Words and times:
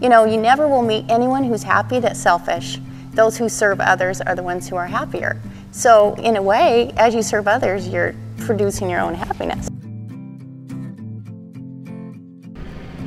You 0.00 0.08
know, 0.08 0.24
you 0.24 0.36
never 0.36 0.66
will 0.66 0.82
meet 0.82 1.04
anyone 1.08 1.44
who's 1.44 1.62
happy 1.62 2.00
that's 2.00 2.18
selfish. 2.18 2.78
Those 3.12 3.38
who 3.38 3.48
serve 3.48 3.80
others 3.80 4.20
are 4.20 4.34
the 4.34 4.42
ones 4.42 4.68
who 4.68 4.74
are 4.74 4.88
happier. 4.88 5.40
So, 5.70 6.14
in 6.14 6.36
a 6.36 6.42
way, 6.42 6.92
as 6.96 7.14
you 7.14 7.22
serve 7.22 7.46
others, 7.46 7.86
you're 7.86 8.12
producing 8.38 8.90
your 8.90 9.00
own 9.00 9.14
happiness. 9.14 9.68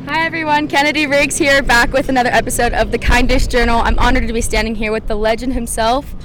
Hi 0.06 0.26
everyone, 0.26 0.70
Kennedy 0.70 1.08
Riggs 1.08 1.38
here, 1.38 1.62
back 1.62 1.92
with 1.92 2.08
another 2.08 2.30
episode 2.30 2.72
of 2.72 2.92
the 2.92 2.98
Kindness 2.98 3.48
Journal. 3.48 3.82
I'm 3.82 4.00
honored 4.00 4.26
to 4.28 4.34
be 4.34 4.40
standing 4.40 4.74
here 4.74 4.94
with 4.94 5.08
the 5.08 5.16
legend 5.16 5.54
himself, 5.54 6.16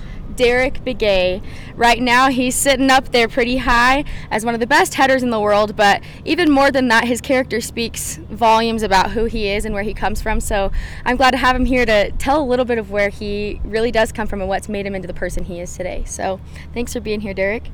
Derrick 0.43 0.85
Begay. 0.85 1.41
Right 1.77 2.03
now, 2.03 2.29
he's 2.29 2.57
sitting 2.57 2.91
up 2.91 3.13
there 3.13 3.29
pretty 3.29 3.59
high 3.59 4.03
as 4.29 4.45
one 4.45 4.55
of 4.55 4.61
the 4.61 4.67
best 4.67 4.95
headers 4.95 5.23
in 5.23 5.31
the 5.31 5.39
world, 5.39 5.77
but 5.77 6.03
even 6.25 6.51
more 6.51 6.73
than 6.73 6.89
that, 6.89 7.05
his 7.05 7.21
character 7.21 7.61
speaks 7.61 8.17
volumes 8.29 8.83
about 8.83 9.13
who 9.13 9.27
he 9.27 9.47
is 9.47 9.65
and 9.65 9.73
where 9.73 9.85
he 9.85 9.95
comes 9.95 10.21
from. 10.21 10.41
So 10.41 10.73
I'm 11.05 11.15
glad 11.17 11.31
to 11.31 11.37
have 11.37 11.55
him 11.55 11.65
here 11.65 11.87
to 11.87 12.11
tell 12.19 12.43
a 12.43 12.45
little 12.45 12.65
bit 12.65 12.79
of 12.79 12.91
where 12.91 13.09
he 13.09 13.61
really 13.63 13.93
does 13.93 14.11
come 14.11 14.27
from 14.27 14.41
and 14.41 14.49
what's 14.49 14.69
made 14.69 14.85
him 14.85 14.97
into 14.97 15.07
the 15.07 15.15
person 15.15 15.45
he 15.45 15.61
is 15.61 15.77
today. 15.77 16.03
So 16.09 16.41
thanks 16.75 16.93
for 16.93 16.99
being 16.99 17.21
here, 17.21 17.35
Derrick. 17.35 17.71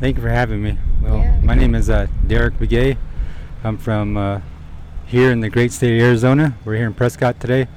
Thank 0.00 0.16
you 0.16 0.22
for 0.22 0.30
having 0.30 0.62
me. 0.62 0.78
Well, 1.02 1.18
Yeah. 1.18 1.38
my 1.42 1.54
name 1.54 1.74
is 1.74 1.90
uh, 1.90 2.06
Derrick 2.26 2.54
Begay. 2.54 2.96
I'm 3.62 3.76
from 3.76 4.16
uh, 4.16 4.40
here 5.04 5.30
in 5.30 5.40
the 5.40 5.50
great 5.50 5.70
state 5.70 5.98
of 5.98 6.02
Arizona. 6.02 6.56
We're 6.64 6.76
here 6.76 6.86
in 6.86 6.94
Prescott 6.94 7.40
today. 7.40 7.68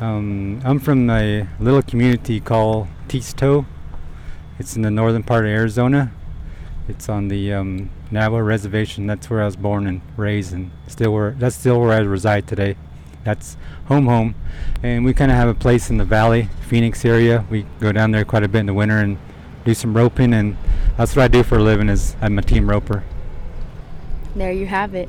Um, 0.00 0.62
I'm 0.64 0.78
from 0.78 1.10
a 1.10 1.46
little 1.60 1.82
community 1.82 2.40
called 2.40 2.88
Teesto. 3.14 3.64
It's 4.58 4.74
in 4.74 4.82
the 4.82 4.90
northern 4.90 5.22
part 5.22 5.44
of 5.44 5.50
Arizona. 5.50 6.12
It's 6.88 7.08
on 7.08 7.28
the 7.28 7.52
um, 7.52 7.90
Navajo 8.10 8.42
Reservation. 8.42 9.06
That's 9.06 9.30
where 9.30 9.40
I 9.40 9.44
was 9.44 9.54
born 9.54 9.86
and 9.86 10.00
raised, 10.16 10.52
and 10.52 10.72
still 10.88 11.12
where 11.12 11.30
that's 11.30 11.54
still 11.54 11.80
where 11.80 11.92
I 11.92 11.98
reside 11.98 12.48
today. 12.48 12.76
That's 13.22 13.56
home, 13.86 14.06
home, 14.06 14.34
and 14.82 15.04
we 15.04 15.14
kind 15.14 15.30
of 15.30 15.36
have 15.36 15.48
a 15.48 15.54
place 15.54 15.90
in 15.90 15.96
the 15.96 16.04
valley, 16.04 16.48
Phoenix 16.62 17.04
area. 17.04 17.44
We 17.50 17.66
go 17.78 17.92
down 17.92 18.10
there 18.10 18.24
quite 18.24 18.42
a 18.42 18.48
bit 18.48 18.60
in 18.60 18.66
the 18.66 18.74
winter 18.74 18.98
and 18.98 19.16
do 19.64 19.74
some 19.74 19.96
roping, 19.96 20.34
and 20.34 20.56
that's 20.96 21.14
what 21.14 21.22
I 21.22 21.28
do 21.28 21.44
for 21.44 21.58
a 21.58 21.62
living. 21.62 21.88
Is 21.88 22.16
I'm 22.20 22.36
a 22.36 22.42
team 22.42 22.68
roper. 22.68 23.04
There 24.34 24.50
you 24.50 24.66
have 24.66 24.90
it. 24.96 25.08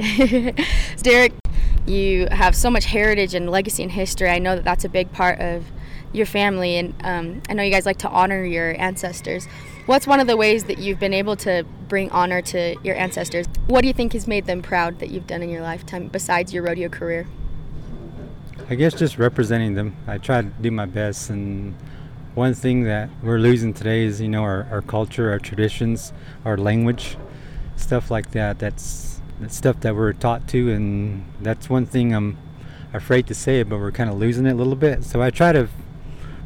Derrick, 1.02 1.34
you 1.88 2.28
have 2.30 2.56
so 2.56 2.70
much 2.70 2.86
heritage 2.86 3.34
and 3.34 3.50
legacy 3.50 3.82
and 3.82 3.92
history. 3.92 4.30
I 4.30 4.38
know 4.38 4.56
that 4.56 4.64
that's 4.64 4.86
a 4.86 4.90
big 4.90 5.12
part 5.12 5.40
of 5.40 5.66
your 6.16 6.26
family, 6.26 6.78
and 6.78 6.94
um, 7.04 7.42
I 7.50 7.54
know 7.54 7.64
you 7.64 7.72
guys 7.72 7.86
like 7.86 7.98
to 8.00 8.10
honor 8.10 8.44
your 8.44 8.80
ancestors. 8.80 9.46
What's 9.86 10.08
one 10.08 10.20
of 10.20 10.28
the 10.28 10.38
ways 10.38 10.64
that 10.66 10.80
you've 10.80 11.00
been 11.00 11.14
able 11.14 11.36
to 11.38 11.64
bring 11.88 12.10
honor 12.10 12.42
to 12.42 12.76
your 12.84 12.96
ancestors? 12.96 13.46
What 13.68 13.82
do 13.82 13.88
you 13.88 13.94
think 13.94 14.14
has 14.14 14.28
made 14.28 14.46
them 14.46 14.62
proud 14.62 15.00
that 15.00 15.12
you've 15.12 15.28
done 15.28 15.44
in 15.44 15.50
your 15.50 15.62
lifetime 15.62 16.08
besides 16.08 16.54
your 16.54 16.64
rodeo 16.64 16.90
career? 16.90 17.28
I 18.68 18.76
guess 18.76 18.94
just 18.94 19.20
representing 19.20 19.76
them. 19.76 19.96
I 20.08 20.18
try 20.18 20.42
to 20.42 20.48
do 20.48 20.72
my 20.72 20.86
best, 20.86 21.30
and 21.30 21.76
one 22.34 22.54
thing 22.54 22.84
that 22.84 23.10
we're 23.22 23.38
losing 23.38 23.74
today 23.74 24.04
is 24.04 24.20
you 24.20 24.28
know 24.28 24.44
our, 24.44 24.68
our 24.72 24.82
culture, 24.82 25.30
our 25.32 25.40
traditions, 25.40 26.14
our 26.44 26.58
language, 26.58 27.18
stuff 27.76 28.10
like 28.10 28.32
that. 28.32 28.60
That's, 28.60 29.22
that's 29.40 29.56
stuff 29.56 29.82
that 29.82 29.96
we're 29.96 30.14
taught 30.14 30.48
to, 30.50 30.72
and 30.72 31.26
that's 31.42 31.70
one 31.70 31.86
thing 31.86 32.16
I'm 32.16 32.38
afraid 32.94 33.28
to 33.28 33.36
say 33.36 33.62
but 33.64 33.78
we're 33.78 33.92
kind 33.92 34.10
of 34.10 34.18
losing 34.18 34.46
it 34.46 34.52
a 34.52 34.56
little 34.56 34.76
bit. 34.76 35.04
So 35.04 35.22
I 35.22 35.30
try 35.30 35.52
to 35.52 35.68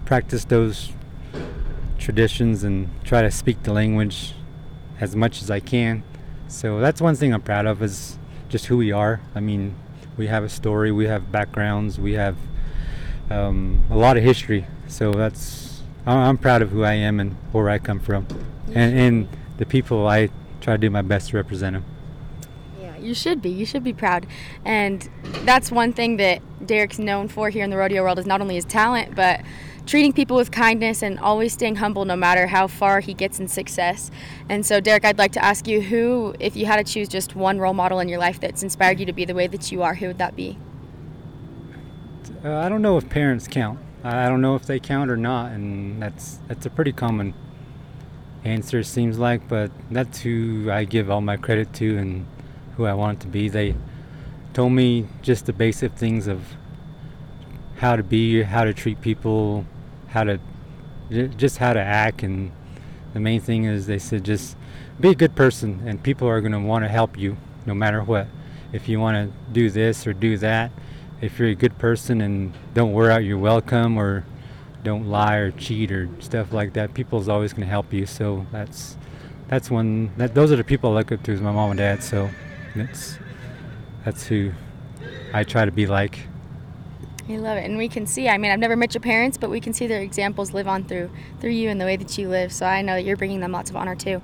practice 0.10 0.44
those 0.46 0.92
traditions 2.00 2.64
and 2.64 2.90
try 3.04 3.22
to 3.22 3.30
speak 3.30 3.62
the 3.62 3.72
language 3.72 4.34
as 5.00 5.16
much 5.16 5.40
as 5.44 5.52
I 5.52 5.60
can. 5.60 6.02
So 6.48 6.80
that's 6.80 7.00
one 7.00 7.14
thing 7.14 7.32
I'm 7.32 7.44
proud 7.44 7.68
of 7.68 7.84
is 7.84 8.18
just 8.50 8.66
who 8.66 8.78
we 8.78 8.92
are. 8.92 9.22
I 9.36 9.40
mean, 9.40 9.76
we 10.18 10.26
have 10.26 10.44
a 10.44 10.50
story, 10.50 10.92
we 10.92 11.06
have 11.06 11.32
backgrounds, 11.32 12.00
we 12.00 12.14
have 12.14 12.36
um, 13.30 13.84
a 13.92 13.96
lot 13.96 14.18
of 14.18 14.24
history. 14.24 14.66
So 14.88 15.12
that's 15.12 15.84
I'm 16.08 16.40
proud 16.40 16.64
of 16.64 16.72
who 16.72 16.84
I 16.84 16.94
am 16.94 17.20
and 17.20 17.34
where 17.52 17.70
I 17.70 17.78
come 17.78 18.00
from, 18.00 18.26
and 18.74 18.98
and 18.98 19.28
the 19.58 19.66
people 19.68 20.08
I 20.08 20.30
try 20.60 20.74
to 20.74 20.80
do 20.80 20.90
my 20.90 21.04
best 21.04 21.30
to 21.30 21.38
represent 21.38 21.76
them. 21.76 21.86
Yeah, 22.82 22.98
you 22.98 23.14
should 23.14 23.44
be. 23.44 23.52
You 23.52 23.64
should 23.68 23.84
be 23.84 23.94
proud. 23.94 24.26
And 24.66 25.08
that's 25.46 25.72
one 25.72 25.94
thing 25.94 26.18
that 26.18 26.42
Derek's 26.66 26.98
known 26.98 27.28
for 27.28 27.52
here 27.52 27.64
in 27.64 27.70
the 27.70 27.78
rodeo 27.78 28.02
world 28.02 28.18
is 28.18 28.26
not 28.26 28.42
only 28.42 28.56
his 28.56 28.66
talent, 28.66 29.14
but 29.14 29.42
treating 29.90 30.14
people 30.14 30.38
with 30.38 30.52
kindness 30.52 31.02
and 31.02 31.20
always 31.20 31.52
staying 31.52 31.78
humble 31.78 32.06
no 32.06 32.16
matter 32.16 32.46
how 32.46 32.68
far 32.68 33.00
he 33.00 33.12
gets 33.12 33.40
in 33.40 33.48
success. 33.48 34.12
And 34.48 34.64
so, 34.64 34.80
Derrick, 34.80 35.04
I'd 35.04 35.18
like 35.18 35.32
to 35.32 35.44
ask 35.44 35.68
you 35.68 35.82
who, 35.82 36.36
if 36.40 36.56
you 36.56 36.68
had 36.68 36.78
to 36.78 36.94
choose 36.94 37.10
just 37.10 37.36
one 37.36 37.58
role 37.58 37.74
model 37.74 38.00
in 38.00 38.08
your 38.08 38.20
life 38.20 38.40
that's 38.40 38.62
inspired 38.62 39.00
you 39.00 39.08
to 39.08 39.14
be 39.14 39.26
the 39.26 39.34
way 39.34 39.48
that 39.48 39.72
you 39.72 39.82
are, 39.82 39.96
who 39.96 40.06
would 40.06 40.20
that 40.20 40.36
be? 40.36 40.60
Uh, 42.46 42.54
I 42.58 42.70
don't 42.70 42.84
know 42.84 42.98
if 42.98 43.10
parents 43.10 43.48
count. 43.48 43.80
I 44.04 44.30
don't 44.30 44.42
know 44.42 44.56
if 44.56 44.68
they 44.68 44.80
count 44.80 45.10
or 45.10 45.18
not, 45.18 45.52
and 45.52 46.02
that's 46.02 46.40
that's 46.48 46.66
a 46.66 46.70
pretty 46.70 46.94
common 46.94 47.34
answer 48.46 48.84
seems 48.84 49.18
like. 49.18 49.48
But 49.50 49.72
that's 49.90 50.22
who 50.22 50.70
I 50.72 50.84
give 50.84 51.10
all 51.10 51.20
my 51.20 51.36
credit 51.36 51.74
to 51.74 51.98
and 51.98 52.28
who 52.78 52.86
I 52.86 52.94
want 52.94 53.20
to 53.22 53.28
be. 53.28 53.50
They 53.50 53.76
told 54.54 54.72
me 54.72 55.08
just 55.24 55.48
the 55.48 55.54
basic 55.54 55.94
things 55.94 56.28
of 56.28 56.56
how 57.78 57.96
to 57.96 58.04
be, 58.04 58.44
how 58.44 58.64
to 58.64 58.74
treat 58.74 59.02
people, 59.02 59.66
how 60.10 60.24
to 60.24 60.40
just 61.38 61.58
how 61.58 61.74
to 61.74 61.80
act, 61.80 62.24
and 62.24 62.52
the 63.14 63.20
main 63.20 63.42
thing 63.42 63.64
is 63.64 63.88
they 63.88 64.00
said 64.00 64.24
just 64.24 64.56
be 65.00 65.10
a 65.10 65.16
good 65.16 65.36
person, 65.36 65.82
and 65.86 66.04
people 66.04 66.28
are 66.28 66.42
going 66.42 66.52
to 66.52 66.60
want 66.60 66.86
to 66.86 66.90
help 66.90 67.18
you 67.18 67.38
no 67.66 67.74
matter 67.74 68.04
what. 68.04 68.28
If 68.72 68.88
you 68.88 69.00
want 69.00 69.16
to 69.16 69.52
do 69.52 69.70
this 69.70 70.06
or 70.06 70.14
do 70.14 70.38
that, 70.38 70.72
if 71.22 71.40
you're 71.40 71.50
a 71.50 71.56
good 71.56 71.78
person 71.78 72.22
and 72.22 72.54
don't 72.74 72.94
wear 72.94 73.12
out 73.12 73.24
your 73.24 73.38
welcome 73.38 73.98
or 73.98 74.26
don't 74.84 75.08
lie 75.08 75.36
or 75.36 75.52
cheat 75.52 75.92
or 75.92 76.10
stuff 76.20 76.54
like 76.54 76.74
that, 76.74 76.94
people's 76.94 77.28
always 77.28 77.54
going 77.54 77.64
to 77.64 77.70
help 77.70 77.92
you. 77.92 78.06
So 78.06 78.46
that's 78.52 78.98
that's 79.48 79.72
one 79.72 80.12
that 80.18 80.36
those 80.36 80.52
are 80.52 80.56
the 80.56 80.64
people 80.64 80.92
I 80.92 80.96
look 80.96 81.12
up 81.12 81.24
to 81.24 81.32
is 81.32 81.42
my 81.42 81.52
mom 81.52 81.72
and 81.72 81.78
dad. 81.78 82.04
So 82.04 82.30
that's 82.76 83.18
that's 84.06 84.28
who 84.28 84.52
I 85.34 85.44
try 85.44 85.66
to 85.66 85.72
be 85.72 85.88
like. 85.88 86.28
I 87.30 87.38
love 87.38 87.58
it, 87.58 87.66
and 87.66 87.78
we 87.78 87.88
can 87.88 88.08
see. 88.08 88.28
I 88.28 88.40
mean, 88.40 88.52
I've 88.52 88.60
never 88.60 88.76
met 88.76 88.96
your 88.96 89.02
parents, 89.02 89.38
but 89.38 89.52
we 89.52 89.62
can 89.62 89.72
see 89.72 89.86
their 89.86 90.02
examples 90.02 90.52
live 90.52 90.68
on 90.68 90.84
through 90.84 91.12
through 91.40 91.52
you 91.52 91.70
and 91.70 91.80
the 91.80 91.86
way 91.86 91.96
that 91.96 92.18
you 92.18 92.28
live. 92.28 92.52
So 92.52 92.66
I 92.66 92.82
know 92.82 92.96
that 92.96 93.06
you're 93.06 93.18
bringing 93.18 93.40
them 93.40 93.52
lots 93.52 93.70
of 93.70 93.76
honor 93.76 93.96
too. 93.96 94.24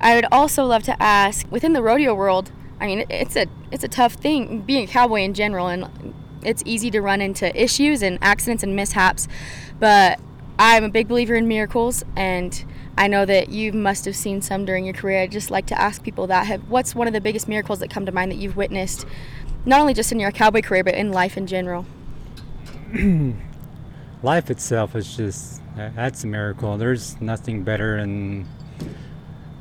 I 0.00 0.16
would 0.16 0.26
also 0.32 0.64
love 0.64 0.82
to 0.84 1.00
ask, 1.00 1.46
within 1.52 1.74
the 1.74 1.82
rodeo 1.82 2.12
world, 2.12 2.50
I 2.80 2.86
mean, 2.86 3.04
it's 3.08 3.36
a 3.36 3.46
it's 3.70 3.84
a 3.84 3.88
tough 3.88 4.14
thing 4.14 4.62
being 4.62 4.82
a 4.84 4.86
cowboy 4.88 5.20
in 5.20 5.32
general, 5.32 5.68
and 5.68 6.12
it's 6.42 6.64
easy 6.66 6.90
to 6.90 7.00
run 7.00 7.20
into 7.20 7.54
issues 7.60 8.02
and 8.02 8.18
accidents 8.20 8.64
and 8.64 8.74
mishaps. 8.74 9.28
But 9.78 10.18
I'm 10.58 10.82
a 10.82 10.88
big 10.88 11.06
believer 11.06 11.36
in 11.36 11.46
miracles, 11.46 12.02
and 12.16 12.64
I 12.98 13.06
know 13.06 13.24
that 13.26 13.50
you 13.50 13.72
must 13.72 14.06
have 14.06 14.16
seen 14.16 14.42
some 14.42 14.64
during 14.64 14.84
your 14.84 14.94
career. 14.94 15.22
I'd 15.22 15.30
just 15.30 15.52
like 15.52 15.66
to 15.66 15.80
ask 15.80 16.02
people 16.02 16.26
that 16.26 16.48
have 16.48 16.68
what's 16.68 16.96
one 16.96 17.06
of 17.06 17.12
the 17.12 17.20
biggest 17.20 17.46
miracles 17.46 17.78
that 17.78 17.90
come 17.90 18.06
to 18.06 18.12
mind 18.12 18.32
that 18.32 18.38
you've 18.38 18.56
witnessed, 18.56 19.06
not 19.64 19.80
only 19.80 19.94
just 19.94 20.10
in 20.10 20.18
your 20.18 20.32
cowboy 20.32 20.62
career, 20.62 20.82
but 20.82 20.96
in 20.96 21.12
life 21.12 21.36
in 21.36 21.46
general. 21.46 21.86
Life 24.22 24.50
itself 24.50 24.96
is 24.96 25.16
just 25.16 25.62
that's 25.76 26.24
a 26.24 26.26
miracle. 26.26 26.76
There's 26.76 27.20
nothing 27.20 27.62
better, 27.62 27.96
and 27.96 28.48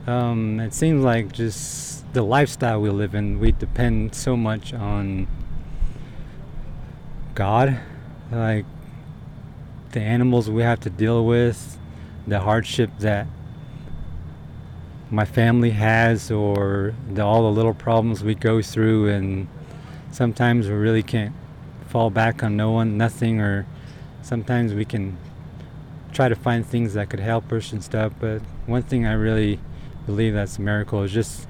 um, 0.08 0.60
it 0.60 0.74
seems 0.74 1.04
like 1.04 1.32
just 1.32 2.12
the 2.14 2.24
lifestyle 2.24 2.82
we 2.82 2.90
live 2.90 3.14
in. 3.14 3.40
We 3.40 3.52
depend 3.52 4.16
so 4.16 4.36
much 4.36 4.74
on 4.74 5.28
God, 7.36 7.80
like 8.32 8.66
the 9.92 10.02
animals 10.02 10.50
we 10.50 10.64
have 10.64 10.80
to 10.82 10.90
deal 10.90 11.24
with, 11.24 11.78
the 12.26 12.40
hardship 12.40 12.90
that 13.00 13.28
my 15.12 15.26
family 15.26 15.72
has, 15.72 16.32
or 16.32 16.96
the, 17.14 17.22
all 17.22 17.44
the 17.44 17.56
little 17.56 17.76
problems 17.76 18.24
we 18.24 18.34
go 18.34 18.64
through, 18.64 19.10
and 19.10 19.48
sometimes 20.12 20.68
we 20.68 20.74
really 20.74 21.04
can't 21.04 21.36
fall 21.90 22.12
back 22.12 22.44
on 22.44 22.56
no 22.56 22.72
one, 22.72 22.98
nothing, 22.98 23.42
or 23.42 23.66
sometimes 24.22 24.74
we 24.74 24.86
can 24.86 25.18
try 26.12 26.30
to 26.30 26.36
find 26.36 26.66
things 26.66 26.94
that 26.94 27.10
could 27.10 27.20
help 27.20 27.52
us 27.52 27.72
and 27.72 27.84
stuff. 27.84 28.14
But 28.20 28.42
one 28.68 28.84
thing 28.84 29.06
I 29.06 29.14
really 29.14 29.60
believe 30.06 30.34
that's 30.34 30.58
a 30.58 30.62
miracle 30.62 31.04
is 31.04 31.12
just 31.12 31.48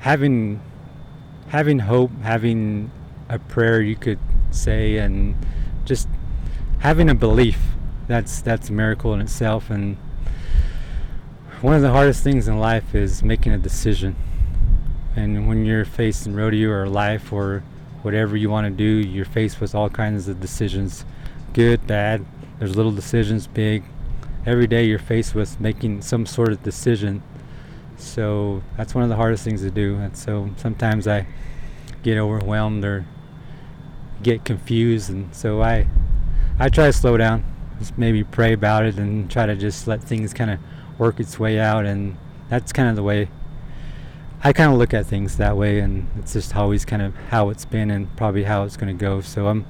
having 0.00 0.62
having 1.48 1.80
hope, 1.80 2.12
having 2.22 2.92
a 3.28 3.38
prayer 3.38 3.80
you 3.80 3.96
could 3.96 4.20
say, 4.52 4.98
and 4.98 5.34
just 5.84 6.08
having 6.78 7.10
a 7.10 7.14
belief. 7.14 7.58
That's 8.06 8.40
that's 8.40 8.68
a 8.68 8.72
miracle 8.72 9.12
in 9.14 9.20
itself. 9.20 9.68
And 9.68 9.96
one 11.60 11.74
of 11.74 11.82
the 11.82 11.90
hardest 11.90 12.22
things 12.22 12.46
in 12.46 12.58
life 12.58 12.94
is 12.94 13.22
making 13.22 13.52
a 13.52 13.58
decision. 13.58 14.14
And 15.16 15.48
when 15.48 15.64
you're 15.64 15.84
facing 15.84 16.34
rodeo 16.34 16.70
or 16.70 16.88
life 16.88 17.32
or 17.32 17.64
whatever 18.02 18.36
you 18.36 18.50
want 18.50 18.66
to 18.66 18.70
do, 18.70 19.08
you're 19.08 19.24
faced 19.24 19.60
with 19.60 19.74
all 19.74 19.90
kinds 19.90 20.28
of 20.28 20.40
decisions, 20.40 21.04
good, 21.52 21.86
bad. 21.86 22.24
There's 22.58 22.76
little 22.76 22.92
decisions, 22.92 23.46
big. 23.46 23.84
Every 24.46 24.66
day 24.66 24.84
you're 24.84 24.98
faced 24.98 25.34
with 25.34 25.60
making 25.60 26.02
some 26.02 26.26
sort 26.26 26.50
of 26.50 26.62
decision. 26.62 27.22
So 27.96 28.62
that's 28.76 28.94
one 28.94 29.04
of 29.04 29.10
the 29.10 29.16
hardest 29.16 29.44
things 29.44 29.60
to 29.62 29.70
do. 29.70 29.96
And 29.96 30.16
so 30.16 30.50
sometimes 30.56 31.06
I 31.06 31.26
get 32.02 32.18
overwhelmed 32.18 32.84
or 32.84 33.06
get 34.22 34.44
confused, 34.44 35.10
and 35.10 35.34
so 35.34 35.62
I 35.62 35.86
I 36.58 36.68
try 36.68 36.86
to 36.86 36.92
slow 36.92 37.16
down, 37.16 37.44
just 37.78 37.96
maybe 37.96 38.24
pray 38.24 38.52
about 38.52 38.84
it, 38.84 38.98
and 38.98 39.30
try 39.30 39.46
to 39.46 39.56
just 39.56 39.86
let 39.86 40.02
things 40.02 40.34
kind 40.34 40.50
of 40.50 40.58
work 40.98 41.20
its 41.20 41.38
way 41.38 41.58
out, 41.58 41.86
and 41.86 42.16
that's 42.48 42.72
kind 42.72 42.88
of 42.88 42.96
the 42.96 43.02
way 43.02 43.28
I 44.42 44.54
kind 44.54 44.72
of 44.72 44.78
look 44.78 44.94
at 44.94 45.04
things 45.04 45.36
that 45.36 45.56
way, 45.56 45.80
and 45.80 46.08
it's 46.18 46.32
just 46.32 46.56
always 46.56 46.86
kind 46.86 47.02
of 47.02 47.14
how 47.28 47.50
it's 47.50 47.66
been 47.66 47.90
and 47.90 48.14
probably 48.16 48.44
how 48.44 48.64
it's 48.64 48.76
going 48.76 48.96
to 48.96 48.98
go. 48.98 49.20
So 49.20 49.48
I'm. 49.48 49.66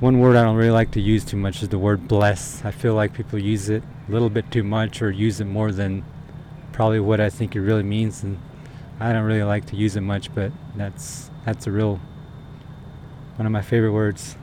One 0.00 0.18
word 0.18 0.34
I 0.34 0.44
don't 0.44 0.56
really 0.56 0.70
like 0.70 0.92
to 0.92 1.00
use 1.00 1.26
too 1.26 1.36
much 1.36 1.62
is 1.62 1.68
the 1.68 1.78
word 1.78 2.08
bless. 2.08 2.64
I 2.64 2.70
feel 2.70 2.94
like 2.94 3.12
people 3.12 3.38
use 3.38 3.68
it 3.68 3.82
a 4.08 4.10
little 4.10 4.30
bit 4.30 4.50
too 4.50 4.62
much 4.62 5.02
or 5.02 5.10
use 5.10 5.40
it 5.40 5.44
more 5.44 5.72
than 5.72 6.04
probably 6.72 7.00
what 7.00 7.20
I 7.20 7.28
think 7.28 7.54
it 7.54 7.60
really 7.60 7.82
means, 7.82 8.22
and 8.22 8.38
I 8.98 9.12
don't 9.12 9.24
really 9.24 9.42
like 9.42 9.66
to 9.66 9.76
use 9.76 9.96
it 9.96 10.00
much, 10.00 10.34
but 10.34 10.52
that's 10.74 11.30
that's 11.44 11.66
a 11.66 11.70
real 11.70 12.00
one 13.36 13.46
of 13.46 13.52
my 13.52 13.62
favorite 13.62 13.92
words. 13.92 14.36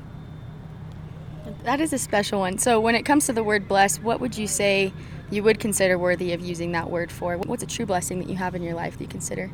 That 1.63 1.81
is 1.81 1.93
a 1.93 1.97
special 1.97 2.39
one. 2.39 2.57
So, 2.57 2.79
when 2.79 2.95
it 2.95 3.03
comes 3.03 3.25
to 3.27 3.33
the 3.33 3.43
word 3.43 3.67
bless, 3.67 3.97
what 3.99 4.19
would 4.19 4.37
you 4.37 4.47
say 4.47 4.93
you 5.29 5.43
would 5.43 5.59
consider 5.59 5.97
worthy 5.97 6.33
of 6.33 6.41
using 6.41 6.71
that 6.71 6.89
word 6.89 7.11
for? 7.11 7.37
What's 7.37 7.63
a 7.63 7.67
true 7.67 7.85
blessing 7.85 8.19
that 8.19 8.29
you 8.29 8.35
have 8.35 8.55
in 8.55 8.63
your 8.63 8.73
life 8.73 8.97
that 8.97 9.03
you 9.03 9.09
consider? 9.09 9.51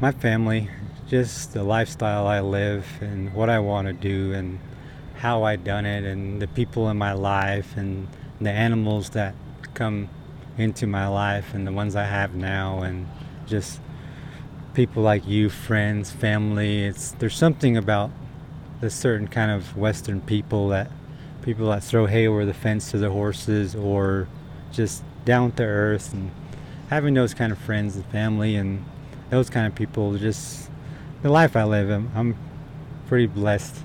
My 0.00 0.12
family, 0.12 0.70
just 1.08 1.52
the 1.52 1.62
lifestyle 1.62 2.26
I 2.26 2.40
live 2.40 2.86
and 3.00 3.32
what 3.34 3.50
I 3.50 3.58
want 3.58 3.86
to 3.86 3.92
do 3.92 4.32
and 4.32 4.58
how 5.16 5.42
I 5.42 5.56
done 5.56 5.84
it 5.84 6.04
and 6.04 6.40
the 6.40 6.48
people 6.48 6.88
in 6.88 6.96
my 6.96 7.12
life 7.12 7.76
and 7.76 8.08
the 8.40 8.50
animals 8.50 9.10
that 9.10 9.34
come 9.74 10.08
into 10.56 10.86
my 10.86 11.06
life 11.06 11.52
and 11.52 11.66
the 11.66 11.72
ones 11.72 11.94
I 11.94 12.04
have 12.04 12.34
now 12.34 12.80
and 12.82 13.06
just 13.46 13.80
people 14.72 15.02
like 15.02 15.26
you, 15.26 15.50
friends, 15.50 16.10
family. 16.10 16.84
It's 16.84 17.12
there's 17.12 17.36
something 17.36 17.76
about 17.76 18.10
the 18.80 18.88
certain 18.88 19.28
kind 19.28 19.50
of 19.50 19.76
Western 19.76 20.20
people 20.22 20.68
that 20.68 20.90
people 21.42 21.68
that 21.70 21.82
throw 21.82 22.06
hay 22.06 22.26
over 22.26 22.44
the 22.44 22.54
fence 22.54 22.90
to 22.90 22.98
their 22.98 23.10
horses 23.10 23.74
or 23.74 24.28
just 24.72 25.02
down 25.24 25.52
to 25.52 25.62
earth 25.62 26.12
and 26.12 26.30
having 26.88 27.14
those 27.14 27.34
kind 27.34 27.52
of 27.52 27.58
friends 27.58 27.96
and 27.96 28.04
family 28.06 28.56
and 28.56 28.84
those 29.30 29.50
kind 29.50 29.66
of 29.66 29.74
people 29.74 30.16
just 30.16 30.70
the 31.22 31.30
life 31.30 31.56
I 31.56 31.64
live 31.64 31.90
I'm, 31.90 32.10
I'm 32.14 32.36
pretty 33.06 33.26
blessed 33.26 33.76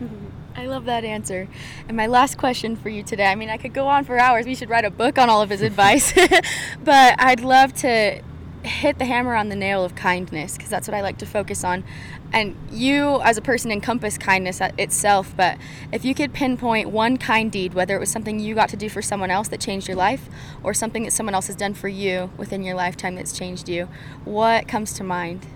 I 0.56 0.66
love 0.66 0.84
that 0.84 1.04
answer. 1.04 1.48
And 1.88 1.96
my 1.96 2.06
last 2.06 2.38
question 2.38 2.76
for 2.76 2.88
you 2.88 3.02
today 3.02 3.26
I 3.26 3.34
mean, 3.34 3.50
I 3.50 3.56
could 3.56 3.74
go 3.74 3.88
on 3.88 4.04
for 4.04 4.18
hours. 4.18 4.46
We 4.46 4.54
should 4.54 4.70
write 4.70 4.84
a 4.84 4.90
book 4.90 5.18
on 5.18 5.28
all 5.28 5.42
of 5.42 5.50
his 5.50 5.62
advice. 5.70 6.12
but 6.84 7.16
I'd 7.18 7.40
love 7.40 7.74
to 7.74 8.22
hit 8.66 8.98
the 8.98 9.04
hammer 9.04 9.34
on 9.34 9.48
the 9.48 9.56
nail 9.56 9.84
of 9.84 9.94
kindness 9.94 10.56
because 10.56 10.70
that's 10.70 10.88
what 10.88 10.94
I 10.94 11.00
like 11.00 11.18
to 11.18 11.26
focus 11.26 11.64
on. 11.64 11.84
And 12.32 12.56
you, 12.70 13.20
as 13.22 13.36
a 13.36 13.42
person, 13.42 13.70
encompass 13.70 14.18
kindness 14.18 14.60
itself. 14.78 15.34
But 15.36 15.58
if 15.92 16.04
you 16.04 16.14
could 16.14 16.32
pinpoint 16.32 16.90
one 16.90 17.16
kind 17.16 17.50
deed, 17.52 17.74
whether 17.74 17.96
it 17.96 18.00
was 18.00 18.10
something 18.10 18.40
you 18.40 18.54
got 18.54 18.68
to 18.70 18.76
do 18.76 18.88
for 18.88 19.02
someone 19.02 19.30
else 19.30 19.48
that 19.48 19.60
changed 19.60 19.88
your 19.88 19.96
life 19.96 20.28
or 20.62 20.74
something 20.74 21.04
that 21.04 21.12
someone 21.12 21.34
else 21.34 21.46
has 21.46 21.56
done 21.56 21.74
for 21.74 21.88
you 21.88 22.30
within 22.36 22.62
your 22.62 22.74
lifetime 22.74 23.14
that's 23.14 23.36
changed 23.36 23.68
you, 23.68 23.88
what 24.24 24.66
comes 24.66 24.92
to 24.94 25.04
mind? 25.04 25.46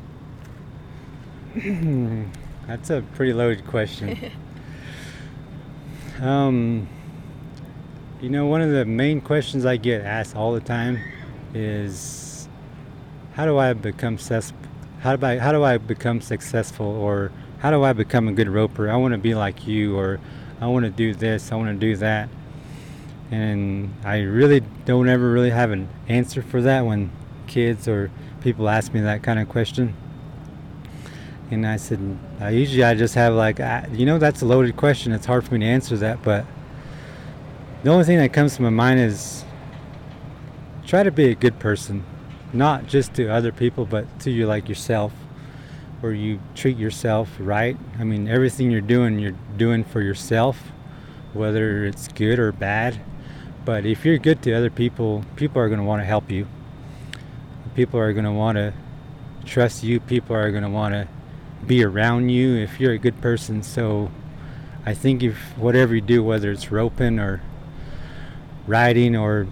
that's 2.66 2.90
a 2.90 3.02
pretty 3.14 3.32
loaded 3.32 3.66
question. 3.66 4.32
Um, 6.20 6.88
you 8.20 8.28
know, 8.28 8.46
one 8.46 8.60
of 8.60 8.70
the 8.70 8.84
main 8.84 9.20
questions 9.20 9.64
I 9.64 9.76
get 9.76 10.02
asked 10.02 10.34
all 10.34 10.52
the 10.52 10.60
time 10.60 11.00
is, 11.54 12.27
how 13.38 13.46
do 13.46 13.56
I 13.56 13.72
become 13.72 14.18
successful? 14.18 14.58
How 14.98 15.14
do 15.14 15.24
I 15.24 15.38
how 15.38 15.52
do 15.52 15.62
I 15.62 15.78
become 15.78 16.20
successful, 16.20 16.86
or 16.86 17.30
how 17.60 17.70
do 17.70 17.84
I 17.84 17.92
become 17.92 18.26
a 18.26 18.32
good 18.32 18.48
roper? 18.48 18.90
I 18.90 18.96
want 18.96 19.12
to 19.12 19.18
be 19.18 19.32
like 19.36 19.64
you, 19.64 19.96
or 19.96 20.18
I 20.60 20.66
want 20.66 20.86
to 20.86 20.90
do 20.90 21.14
this, 21.14 21.52
I 21.52 21.54
want 21.54 21.68
to 21.68 21.86
do 21.86 21.94
that, 21.98 22.28
and 23.30 23.94
I 24.02 24.22
really 24.22 24.64
don't 24.86 25.08
ever 25.08 25.30
really 25.30 25.50
have 25.50 25.70
an 25.70 25.88
answer 26.08 26.42
for 26.42 26.60
that 26.62 26.84
when 26.84 27.12
kids 27.46 27.86
or 27.86 28.10
people 28.40 28.68
ask 28.68 28.92
me 28.92 29.02
that 29.02 29.22
kind 29.22 29.38
of 29.38 29.48
question. 29.48 29.94
And 31.52 31.64
I 31.64 31.76
said, 31.76 32.18
uh, 32.42 32.48
usually 32.48 32.82
I 32.82 32.94
just 32.94 33.14
have 33.14 33.34
like, 33.34 33.60
uh, 33.60 33.86
you 33.92 34.04
know, 34.04 34.18
that's 34.18 34.42
a 34.42 34.46
loaded 34.46 34.76
question. 34.76 35.12
It's 35.12 35.26
hard 35.26 35.44
for 35.46 35.54
me 35.54 35.60
to 35.60 35.66
answer 35.66 35.96
that, 35.98 36.24
but 36.24 36.44
the 37.84 37.90
only 37.90 38.04
thing 38.04 38.18
that 38.18 38.32
comes 38.32 38.56
to 38.56 38.62
my 38.62 38.70
mind 38.70 38.98
is 38.98 39.44
try 40.84 41.04
to 41.04 41.12
be 41.12 41.26
a 41.26 41.36
good 41.36 41.60
person, 41.60 42.04
not 42.52 42.86
just 42.86 43.14
to 43.14 43.28
other 43.28 43.52
people, 43.52 43.84
but 43.84 44.20
to 44.20 44.30
you 44.30 44.46
like 44.46 44.68
yourself, 44.68 45.12
where 46.00 46.12
you 46.12 46.40
treat 46.54 46.76
yourself 46.76 47.28
right. 47.38 47.76
I 47.98 48.04
mean, 48.04 48.28
everything 48.28 48.70
you're 48.70 48.80
doing, 48.80 49.18
you're 49.18 49.36
doing 49.56 49.84
for 49.84 50.00
yourself, 50.00 50.58
whether 51.32 51.84
it's 51.84 52.08
good 52.08 52.38
or 52.38 52.52
bad. 52.52 53.00
But 53.64 53.84
if 53.84 54.04
you're 54.04 54.18
good 54.18 54.42
to 54.42 54.54
other 54.54 54.70
people, 54.70 55.24
people 55.36 55.60
are 55.60 55.68
going 55.68 55.80
to 55.80 55.84
want 55.84 56.00
to 56.00 56.06
help 56.06 56.30
you. 56.30 56.46
People 57.74 58.00
are 58.00 58.12
going 58.12 58.24
to 58.24 58.32
want 58.32 58.56
to 58.56 58.72
trust 59.44 59.84
you. 59.84 60.00
People 60.00 60.36
are 60.36 60.50
going 60.50 60.62
to 60.62 60.70
want 60.70 60.94
to 60.94 61.08
be 61.66 61.84
around 61.84 62.28
you 62.30 62.56
if 62.56 62.80
you're 62.80 62.92
a 62.92 62.98
good 62.98 63.20
person. 63.20 63.62
So 63.62 64.10
I 64.86 64.94
think 64.94 65.22
if 65.22 65.36
whatever 65.58 65.94
you 65.94 66.00
do, 66.00 66.22
whether 66.22 66.50
it's 66.50 66.70
roping 66.70 67.18
or 67.18 67.42
riding 68.66 69.16
or 69.16 69.46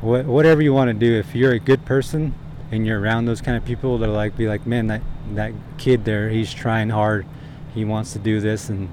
wh- 0.00 0.26
whatever 0.26 0.62
you 0.62 0.72
want 0.72 0.88
to 0.88 0.94
do, 0.94 1.18
if 1.18 1.34
you're 1.34 1.52
a 1.52 1.58
good 1.58 1.84
person 1.84 2.34
and 2.70 2.86
you're 2.86 3.00
around 3.00 3.26
those 3.26 3.40
kind 3.40 3.56
of 3.56 3.64
people, 3.64 3.98
they'll 3.98 4.10
like 4.10 4.36
be 4.36 4.48
like, 4.48 4.66
man, 4.66 4.86
that 4.88 5.02
that 5.34 5.52
kid 5.78 6.04
there, 6.04 6.28
he's 6.28 6.52
trying 6.52 6.90
hard. 6.90 7.26
He 7.74 7.84
wants 7.84 8.12
to 8.14 8.18
do 8.18 8.40
this 8.40 8.68
and 8.68 8.88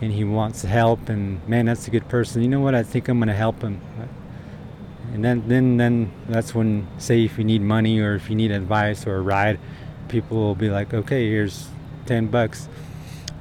and 0.00 0.12
he 0.12 0.24
wants 0.24 0.62
help 0.62 1.08
and 1.08 1.46
man, 1.48 1.66
that's 1.66 1.86
a 1.88 1.90
good 1.90 2.08
person. 2.08 2.42
You 2.42 2.48
know 2.48 2.60
what? 2.60 2.74
I 2.74 2.82
think 2.82 3.08
I'm 3.08 3.18
gonna 3.18 3.34
help 3.34 3.62
him. 3.62 3.80
And 5.12 5.24
then 5.24 5.48
then 5.48 5.76
then 5.76 6.12
that's 6.28 6.54
when 6.54 6.86
say 6.98 7.24
if 7.24 7.38
you 7.38 7.44
need 7.44 7.62
money 7.62 7.98
or 8.00 8.14
if 8.14 8.28
you 8.28 8.36
need 8.36 8.50
advice 8.50 9.06
or 9.06 9.16
a 9.16 9.20
ride 9.20 9.58
people 10.08 10.38
will 10.38 10.54
be 10.54 10.70
like, 10.70 10.92
okay, 10.92 11.28
here's 11.28 11.68
10 12.06 12.28
bucks 12.28 12.68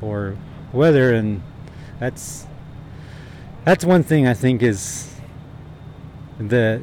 or 0.02 0.38
whether, 0.72 1.14
and 1.14 1.42
that's 2.00 2.46
that's 3.66 3.84
one 3.84 4.04
thing 4.04 4.28
I 4.28 4.34
think 4.34 4.62
is 4.62 5.14
the 6.40 6.82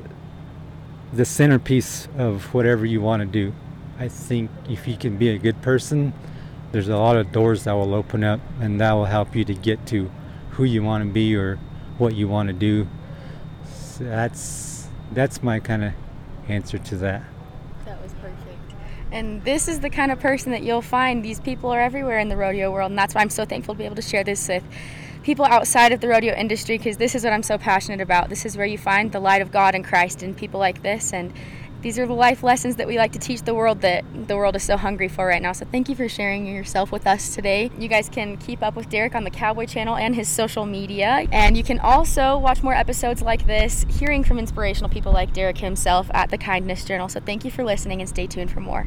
the 1.13 1.25
centerpiece 1.25 2.09
of 2.19 2.53
whatever 2.53 2.85
you 2.85 3.01
want 3.01 3.21
to 3.21 3.27
do. 3.27 3.55
I 3.99 4.09
think 4.09 4.51
if 4.69 4.89
you 4.89 4.97
can 4.97 5.17
be 5.17 5.29
a 5.29 5.39
good 5.39 5.63
person, 5.63 6.13
there's 6.73 6.89
a 6.89 6.97
lot 6.97 7.17
of 7.17 7.31
doors 7.31 7.65
that 7.65 7.73
will 7.73 7.95
open 7.95 8.25
up 8.25 8.41
and 8.61 8.81
that 8.81 8.93
will 8.93 9.05
help 9.05 9.37
you 9.37 9.45
to 9.45 9.55
get 9.55 9.87
to 9.87 10.11
who 10.51 10.65
you 10.65 10.83
want 10.83 11.05
to 11.05 11.11
be 11.11 11.37
or 11.37 11.57
what 11.99 12.17
you 12.17 12.27
want 12.27 12.49
to 12.49 12.53
do. 12.53 12.89
So 13.65 14.05
that's 14.05 14.89
that's 15.13 15.43
my 15.43 15.61
kind 15.61 15.85
of 15.85 15.93
answer 16.49 16.79
to 16.79 16.97
that. 16.97 17.23
And 19.13 19.45
this 19.45 19.69
is 19.69 19.81
the 19.81 19.91
kind 19.91 20.11
of 20.11 20.21
person 20.21 20.53
that 20.53 20.63
you'll 20.63 20.83
find. 20.83 21.25
These 21.25 21.41
people 21.41 21.71
are 21.71 21.81
everywhere 21.81 22.19
in 22.19 22.29
the 22.29 22.37
rodeo 22.37 22.71
world, 22.71 22.91
and 22.91 22.99
that's 22.99 23.15
why 23.15 23.21
I'm 23.21 23.31
so 23.31 23.45
thankful 23.45 23.75
to 23.75 23.79
be 23.79 23.85
able 23.85 23.97
to 23.97 24.03
share 24.03 24.25
this 24.25 24.49
with 24.49 24.65
people 25.23 25.45
outside 25.47 25.91
of 25.93 26.01
the 26.01 26.09
rodeo 26.09 26.35
industry 26.35 26.77
because 26.77 26.99
this 26.99 27.15
is 27.15 27.25
what 27.25 27.33
I'm 27.33 27.43
so 27.43 27.57
passionate 27.57 28.01
about. 28.01 28.29
This 28.29 28.45
is 28.45 28.57
where 28.57 28.67
you 28.67 28.77
find 28.77 29.11
the 29.11 29.21
light 29.21 29.41
of 29.41 29.51
God 29.51 29.75
and 29.75 29.85
Christ 29.85 30.23
in 30.23 30.35
people 30.35 30.61
like 30.61 30.83
this. 30.83 31.13
And 31.13 31.33
these 31.85 31.99
are 31.99 32.07
the 32.07 32.15
life 32.15 32.43
lessons 32.43 32.77
that 32.77 32.87
we 32.87 32.97
like 32.97 33.13
to 33.13 33.19
teach 33.19 33.43
the 33.43 33.53
world 33.53 33.83
that 33.83 34.03
the 34.27 34.35
world 34.35 34.57
is 34.57 34.63
so 34.63 34.79
hungry 34.79 35.07
for 35.07 35.27
right 35.27 35.43
now. 35.43 35.53
So 35.53 35.67
thank 35.71 35.91
you 35.91 35.95
for 35.95 36.09
sharing 36.09 36.47
yourself 36.47 36.91
with 36.91 37.07
us 37.07 37.35
today. 37.35 37.71
You 37.79 37.89
guys 37.89 38.09
can 38.09 38.39
keep 38.39 38.63
up 38.63 38.75
with 38.75 38.89
Derrick 38.89 39.15
on 39.15 39.25
the 39.25 39.31
Cowboy 39.31 39.67
Channel 39.67 39.95
and 39.95 40.15
his 40.15 40.27
social 40.27 40.65
media. 40.65 41.27
And 41.31 41.59
you 41.59 41.63
can 41.63 41.79
also 41.79 42.39
watch 42.39 42.63
more 42.63 42.73
episodes 42.73 43.21
like 43.21 43.47
this, 43.47 43.85
hearing 43.91 44.25
from 44.25 44.39
inspirational 44.39 44.89
people 44.89 45.13
like 45.13 45.35
Derrick 45.35 45.59
himself 45.59 46.11
at 46.15 46.31
the 46.31 46.39
Kindness 46.39 46.87
Journal. 46.87 47.11
So 47.11 47.21
thank 47.21 47.45
you 47.45 47.51
for 47.51 47.63
listening 47.63 48.01
and 48.01 48.09
stay 48.09 48.27
tuned 48.27 48.51
for 48.51 48.61
more. 48.61 48.87